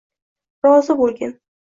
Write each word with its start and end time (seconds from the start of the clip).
Rozi 0.67 0.95
bo’lgin 1.01 1.35